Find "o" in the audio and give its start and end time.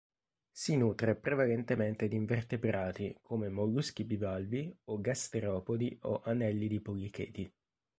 6.01-6.21